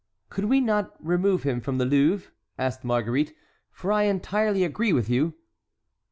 [0.31, 3.35] "Could we not remove him from the Louvre?" asked Marguerite,
[3.69, 5.35] "for I entirely agree with you!"